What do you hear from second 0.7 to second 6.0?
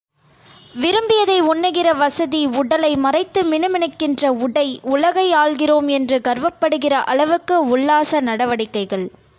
விரும்பியதை உண்ணுகிற வசதி உடலை மறைத்து மினுமினுக்கின்ற உடை, உலகை ஆள்கிறோம்